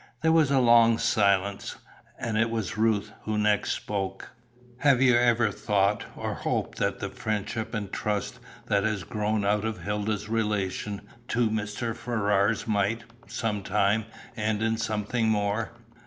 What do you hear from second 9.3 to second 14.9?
out of Hilda's relation to Mr. Ferrars might, sometime, end in